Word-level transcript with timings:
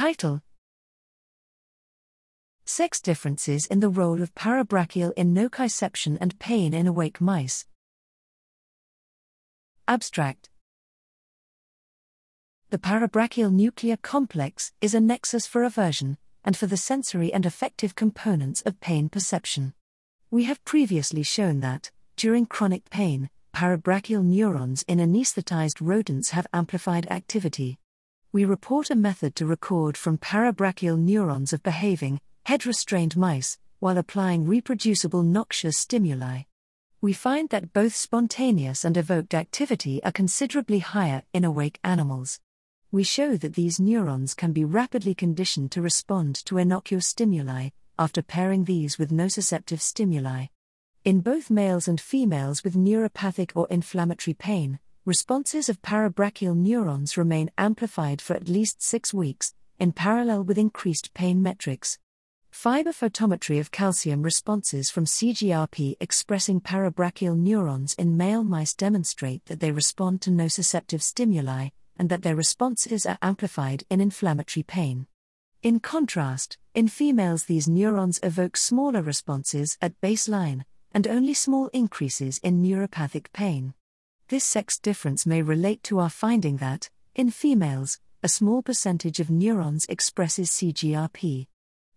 Title 0.00 0.40
Sex 2.64 3.02
differences 3.02 3.66
in 3.66 3.80
the 3.80 3.90
role 3.90 4.22
of 4.22 4.34
parabrachial 4.34 5.12
in 5.14 5.34
nociception 5.34 6.16
and 6.22 6.38
pain 6.38 6.72
in 6.72 6.86
awake 6.86 7.20
mice. 7.20 7.66
Abstract 9.86 10.48
The 12.70 12.78
parabrachial 12.78 13.52
nuclear 13.52 13.98
complex 13.98 14.72
is 14.80 14.94
a 14.94 15.00
nexus 15.00 15.46
for 15.46 15.64
aversion 15.64 16.16
and 16.46 16.56
for 16.56 16.66
the 16.66 16.78
sensory 16.78 17.30
and 17.30 17.44
affective 17.44 17.94
components 17.94 18.62
of 18.62 18.80
pain 18.80 19.10
perception. 19.10 19.74
We 20.30 20.44
have 20.44 20.64
previously 20.64 21.24
shown 21.24 21.60
that, 21.60 21.90
during 22.16 22.46
chronic 22.46 22.88
pain, 22.88 23.28
parabrachial 23.54 24.24
neurons 24.24 24.82
in 24.88 24.98
anesthetized 24.98 25.76
rodents 25.82 26.30
have 26.30 26.46
amplified 26.54 27.06
activity. 27.10 27.78
We 28.32 28.44
report 28.44 28.90
a 28.90 28.94
method 28.94 29.34
to 29.36 29.46
record 29.46 29.96
from 29.96 30.16
parabrachial 30.16 30.96
neurons 30.96 31.52
of 31.52 31.64
behaving, 31.64 32.20
head 32.44 32.64
restrained 32.64 33.16
mice, 33.16 33.58
while 33.80 33.98
applying 33.98 34.46
reproducible 34.46 35.24
noxious 35.24 35.76
stimuli. 35.76 36.42
We 37.00 37.12
find 37.12 37.48
that 37.48 37.72
both 37.72 37.96
spontaneous 37.96 38.84
and 38.84 38.96
evoked 38.96 39.34
activity 39.34 40.00
are 40.04 40.12
considerably 40.12 40.78
higher 40.78 41.24
in 41.32 41.44
awake 41.44 41.80
animals. 41.82 42.38
We 42.92 43.02
show 43.02 43.36
that 43.36 43.54
these 43.54 43.80
neurons 43.80 44.34
can 44.34 44.52
be 44.52 44.64
rapidly 44.64 45.16
conditioned 45.16 45.72
to 45.72 45.82
respond 45.82 46.36
to 46.44 46.58
innocuous 46.58 47.08
stimuli, 47.08 47.70
after 47.98 48.22
pairing 48.22 48.62
these 48.62 48.96
with 48.96 49.10
nociceptive 49.10 49.80
stimuli. 49.80 50.46
In 51.04 51.20
both 51.20 51.50
males 51.50 51.88
and 51.88 52.00
females 52.00 52.62
with 52.62 52.76
neuropathic 52.76 53.50
or 53.56 53.66
inflammatory 53.70 54.34
pain, 54.34 54.78
responses 55.06 55.70
of 55.70 55.80
parabrachial 55.80 56.54
neurons 56.54 57.16
remain 57.16 57.50
amplified 57.56 58.20
for 58.20 58.34
at 58.34 58.48
least 58.48 58.82
six 58.82 59.14
weeks, 59.14 59.54
in 59.78 59.92
parallel 59.92 60.44
with 60.44 60.58
increased 60.58 61.14
pain 61.14 61.42
metrics. 61.42 61.98
Fiber 62.50 62.90
photometry 62.92 63.58
of 63.58 63.70
calcium 63.70 64.22
responses 64.22 64.90
from 64.90 65.06
CGRP 65.06 65.96
expressing 66.00 66.60
parabrachial 66.60 67.38
neurons 67.38 67.94
in 67.94 68.18
male 68.18 68.44
mice 68.44 68.74
demonstrate 68.74 69.46
that 69.46 69.60
they 69.60 69.72
respond 69.72 70.20
to 70.20 70.30
nociceptive 70.30 71.00
stimuli, 71.00 71.68
and 71.96 72.10
that 72.10 72.22
their 72.22 72.36
responses 72.36 73.06
are 73.06 73.18
amplified 73.22 73.84
in 73.88 74.02
inflammatory 74.02 74.64
pain. 74.64 75.06
In 75.62 75.80
contrast, 75.80 76.58
in 76.74 76.88
females, 76.88 77.44
these 77.44 77.68
neurons 77.68 78.20
evoke 78.22 78.56
smaller 78.56 79.00
responses 79.00 79.78
at 79.80 79.98
baseline, 80.02 80.64
and 80.92 81.06
only 81.06 81.32
small 81.32 81.68
increases 81.68 82.38
in 82.38 82.62
neuropathic 82.62 83.32
pain. 83.32 83.72
This 84.30 84.44
sex 84.44 84.78
difference 84.78 85.26
may 85.26 85.42
relate 85.42 85.82
to 85.82 85.98
our 85.98 86.08
finding 86.08 86.58
that, 86.58 86.88
in 87.16 87.32
females, 87.32 87.98
a 88.22 88.28
small 88.28 88.62
percentage 88.62 89.18
of 89.18 89.28
neurons 89.28 89.86
expresses 89.88 90.52
CGRP. 90.52 91.48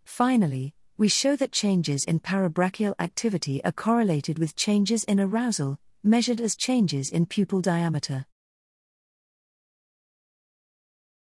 Finally, 0.04 0.74
we 0.98 1.10
show 1.10 1.36
that 1.36 1.52
changes 1.52 2.04
in 2.06 2.20
parabrachial 2.20 2.96
activity 2.98 3.64
are 3.64 3.72
correlated 3.72 4.40
with 4.40 4.56
changes 4.56 5.04
in 5.04 5.20
arousal, 5.20 5.78
measured 6.04 6.42
as 6.42 6.56
changes 6.56 7.12
in 7.12 7.28
pupil 7.28 7.62
diameter. 7.62 8.26